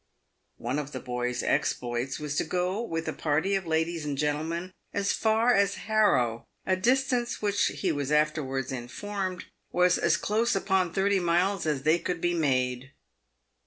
[0.57, 4.35] One of the boy's exploits was to go with a party of ladies and gen
[4.37, 10.55] tlemen as far as Harrow, a distance which he was afterwards informed" was as close
[10.55, 12.93] upon thirty miles as they could be made."